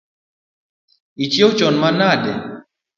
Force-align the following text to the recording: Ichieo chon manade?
Ichieo 1.23 1.49
chon 1.57 1.75
manade? 1.81 2.31